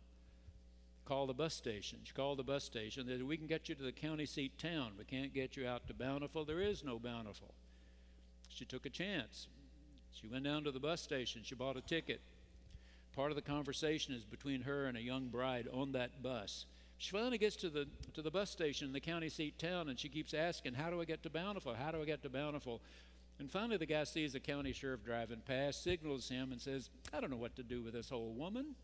Call 1.05 1.27
the 1.27 1.35
bus 1.35 1.55
station. 1.55 1.99
She 2.05 2.13
called 2.13 2.39
the 2.39 2.45
bus 2.45 2.65
station. 2.65 3.07
They 3.07 3.15
said, 3.15 3.27
We 3.27 3.37
can 3.37 3.47
get 3.47 3.69
you 3.69 3.75
to 3.75 3.83
the 3.83 3.93
county 3.93 4.27
seat 4.27 4.59
town. 4.59 4.93
We 4.99 5.05
can't 5.05 5.35
get 5.35 5.57
you 5.57 5.67
out 5.67 5.87
to 5.89 5.95
Bountiful. 5.95 6.45
There 6.45 6.61
is 6.61 6.85
no 6.85 6.99
Bountiful. 6.99 7.55
She 8.49 8.65
took 8.65 8.87
a 8.87 8.91
chance. 8.91 9.49
She 10.13 10.29
went 10.29 10.45
down 10.45 10.65
to 10.65 10.71
the 10.71 10.81
bus 10.81 11.01
station. 11.01 11.43
She 11.45 11.55
bought 11.55 11.77
a 11.77 11.81
ticket. 11.81 12.21
Part 13.15 13.33
of 13.33 13.37
the 13.37 13.43
conversation 13.43 14.15
is 14.15 14.25
between 14.25 14.63
her 14.63 14.87
and 14.87 14.97
a 14.97 15.03
young 15.03 15.29
bride 15.29 15.69
on 15.73 15.93
that 15.93 16.23
bus. 16.23 16.67
She 16.99 17.11
finally 17.11 17.39
gets 17.39 17.57
to 17.57 17.71
the 17.71 17.87
to 18.15 18.23
the 18.23 18.31
bus 18.31 18.51
station 18.51 18.87
in 18.87 18.93
the 18.93 19.01
county 19.01 19.31
seat 19.31 19.59
town, 19.59 19.89
and 19.89 19.99
she 19.99 20.09
keeps 20.09 20.35
asking, 20.35 20.75
"How 20.75 20.91
do 20.91 21.01
I 21.01 21.07
get 21.07 21.23
to 21.23 21.31
Bountiful? 21.31 21.75
How 21.75 21.91
do 21.91 22.03
I 22.03 22.05
get 22.05 22.23
to 22.23 22.29
Bountiful?" 22.29 22.83
And 23.39 23.51
finally, 23.51 23.79
the 23.79 23.87
guy 23.87 24.05
sees 24.05 24.35
the 24.35 24.41
county 24.41 24.73
sheriff 24.73 25.03
driving 25.03 25.41
past, 25.41 25.83
signals 25.83 26.29
him, 26.29 26.53
and 26.53 26.61
says, 26.61 26.91
"I 27.11 27.21
don't 27.21 27.31
know 27.31 27.39
what 27.39 27.57
to 27.57 27.63
do 27.63 27.83
with 27.83 27.95
this 27.95 28.13
old 28.13 28.37
woman. 28.37 28.77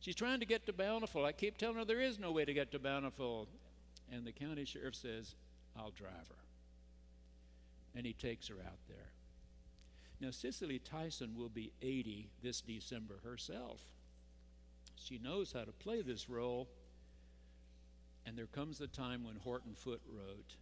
She's 0.00 0.14
trying 0.14 0.40
to 0.40 0.46
get 0.46 0.66
to 0.66 0.72
Bountiful. 0.72 1.24
I 1.24 1.32
keep 1.32 1.58
telling 1.58 1.76
her 1.76 1.84
there 1.84 2.00
is 2.00 2.18
no 2.18 2.32
way 2.32 2.44
to 2.44 2.54
get 2.54 2.70
to 2.72 2.78
Bountiful." 2.78 3.48
And 4.10 4.26
the 4.26 4.32
county 4.32 4.64
sheriff 4.64 4.94
says, 4.94 5.34
"I'll 5.76 5.90
drive 5.90 6.28
her." 6.28 6.44
And 7.94 8.06
he 8.06 8.12
takes 8.12 8.48
her 8.48 8.62
out 8.62 8.86
there. 8.86 9.12
Now, 10.20 10.30
Cicely 10.30 10.78
Tyson 10.78 11.36
will 11.36 11.48
be 11.48 11.72
80 11.80 12.30
this 12.42 12.60
December 12.60 13.18
herself. 13.18 13.92
She 14.96 15.18
knows 15.18 15.52
how 15.52 15.64
to 15.64 15.72
play 15.72 16.02
this 16.02 16.28
role. 16.28 16.68
And 18.24 18.36
there 18.36 18.46
comes 18.46 18.80
a 18.80 18.88
time 18.88 19.24
when 19.24 19.36
Horton 19.36 19.74
Foote 19.74 20.02
wrote 20.06 20.56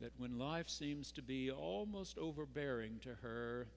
that 0.00 0.18
when 0.18 0.38
life 0.38 0.68
seems 0.68 1.12
to 1.12 1.22
be 1.22 1.50
almost 1.50 2.18
overbearing 2.18 2.98
to 3.00 3.14
her, 3.16 3.68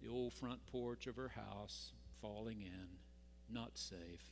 the 0.00 0.08
old 0.08 0.32
front 0.32 0.64
porch 0.66 1.06
of 1.06 1.16
her 1.16 1.30
house 1.30 1.92
falling 2.20 2.62
in, 2.62 3.01
not 3.52 3.76
safe, 3.76 4.24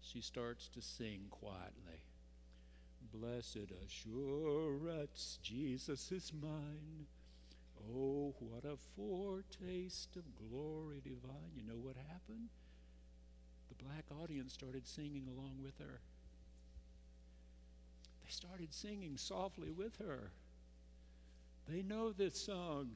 she 0.00 0.20
starts 0.20 0.68
to 0.68 0.80
sing 0.80 1.26
quietly. 1.30 2.02
Blessed 3.12 3.70
assurance, 3.84 5.38
Jesus 5.42 6.10
is 6.12 6.32
mine. 6.40 7.06
Oh, 7.94 8.34
what 8.40 8.64
a 8.64 8.76
foretaste 8.96 10.16
of 10.16 10.24
glory 10.50 11.00
divine. 11.04 11.52
You 11.54 11.62
know 11.66 11.78
what 11.80 11.96
happened? 11.96 12.48
The 13.68 13.84
black 13.84 14.04
audience 14.22 14.52
started 14.52 14.86
singing 14.86 15.26
along 15.28 15.56
with 15.62 15.78
her. 15.78 16.00
They 18.24 18.30
started 18.30 18.74
singing 18.74 19.16
softly 19.16 19.70
with 19.70 19.96
her. 19.98 20.30
They 21.68 21.82
know 21.82 22.12
this 22.12 22.34
song. 22.34 22.90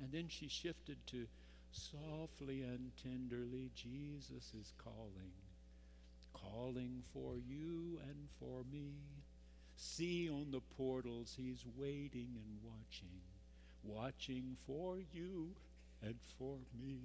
And 0.00 0.12
then 0.12 0.26
she 0.28 0.48
shifted 0.48 0.98
to 1.08 1.26
softly 1.74 2.62
and 2.62 2.90
tenderly, 3.02 3.70
Jesus 3.74 4.52
is 4.60 4.72
calling, 4.78 5.32
calling 6.32 7.02
for 7.12 7.36
you 7.36 7.98
and 8.08 8.28
for 8.38 8.62
me. 8.72 8.92
See 9.76 10.30
on 10.30 10.50
the 10.50 10.60
portals, 10.76 11.34
he's 11.36 11.64
waiting 11.76 12.28
and 12.36 12.58
watching, 12.62 13.20
watching 13.82 14.56
for 14.66 14.98
you 15.12 15.48
and 16.02 16.14
for 16.38 16.56
me. 16.80 16.98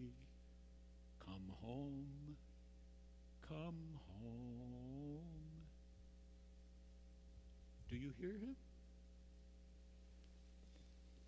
Come 1.26 1.52
home, 1.64 2.36
come 3.48 4.00
home. 4.22 5.20
Do 7.90 7.96
you 7.96 8.12
hear 8.20 8.34
him? 8.34 8.56